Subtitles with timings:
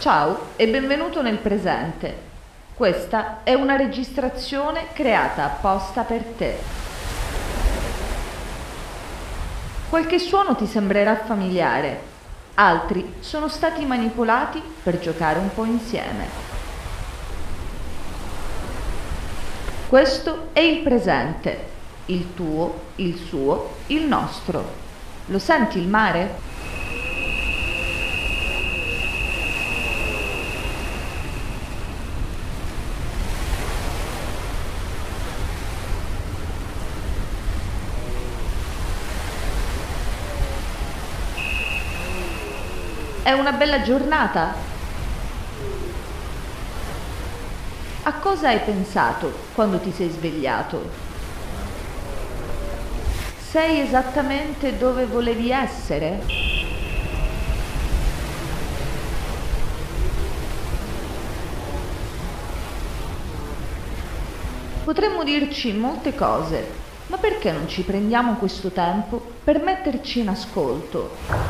[0.00, 2.16] Ciao e benvenuto nel presente.
[2.74, 6.56] Questa è una registrazione creata apposta per te.
[9.90, 12.00] Qualche suono ti sembrerà familiare,
[12.54, 16.28] altri sono stati manipolati per giocare un po' insieme.
[19.86, 21.64] Questo è il presente,
[22.06, 24.64] il tuo, il suo, il nostro.
[25.26, 26.49] Lo senti il mare?
[43.22, 44.54] È una bella giornata?
[48.04, 50.88] A cosa hai pensato quando ti sei svegliato?
[53.38, 56.22] Sei esattamente dove volevi essere?
[64.82, 66.66] Potremmo dirci molte cose,
[67.08, 71.49] ma perché non ci prendiamo questo tempo per metterci in ascolto?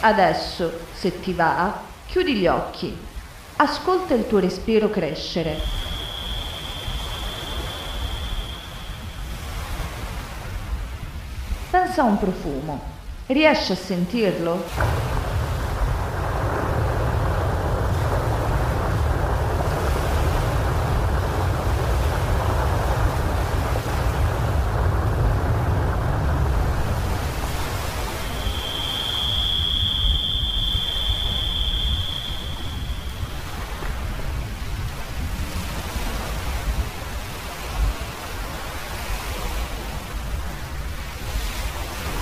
[0.00, 2.96] Adesso, se ti va, chiudi gli occhi.
[3.56, 5.60] Ascolta il tuo respiro crescere.
[11.70, 12.80] Pensa a un profumo.
[13.26, 15.17] Riesci a sentirlo?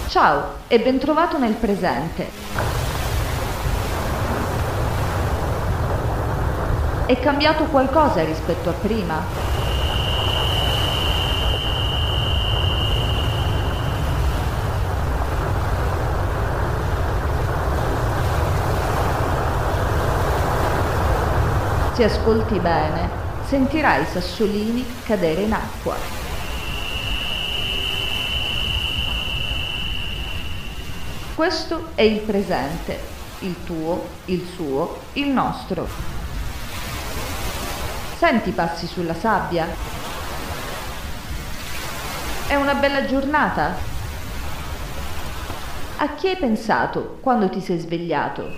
[0.08, 2.30] Ciao e bentrovato nel presente.
[7.06, 9.24] È cambiato qualcosa rispetto a prima?
[21.94, 23.08] Se ascolti bene,
[23.44, 26.35] sentirai i sassolini cadere in acqua.
[31.36, 32.98] Questo è il presente,
[33.40, 35.86] il tuo, il suo, il nostro.
[38.16, 39.66] Senti i passi sulla sabbia?
[42.48, 43.74] È una bella giornata?
[45.98, 48.50] A chi hai pensato quando ti sei svegliato?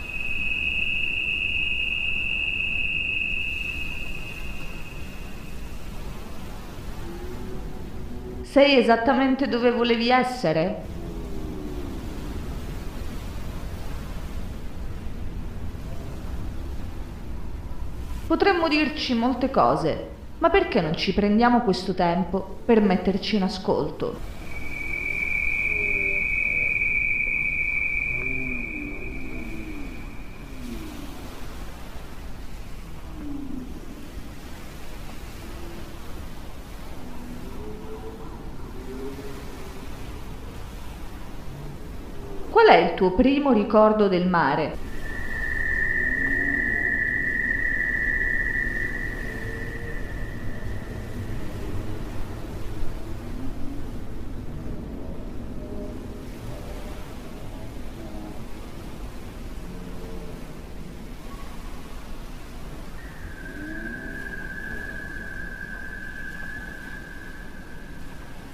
[8.42, 10.97] Sei esattamente dove volevi essere?
[18.28, 24.32] Potremmo dirci molte cose, ma perché non ci prendiamo questo tempo per metterci in ascolto?
[42.50, 44.87] Qual è il tuo primo ricordo del mare?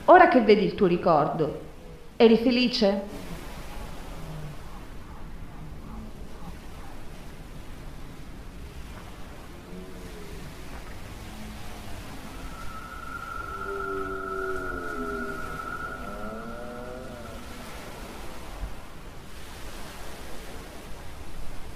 [0.06, 1.60] Ora che vedi il tuo ricordo,
[2.16, 3.22] eri felice?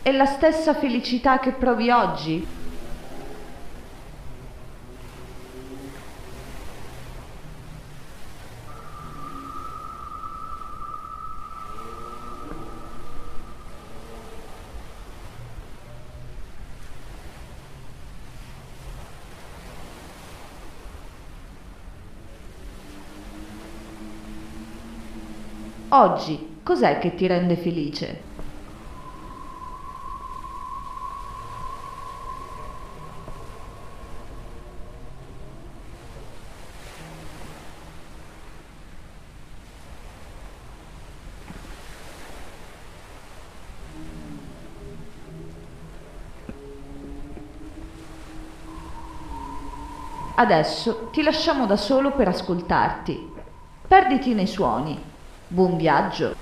[0.02, 2.57] È la stessa felicità che provi oggi?
[25.90, 28.22] Oggi cos'è che ti rende felice?
[50.34, 53.32] Adesso ti lasciamo da solo per ascoltarti.
[53.88, 55.16] Perditi nei suoni
[55.50, 56.32] buon viaggio.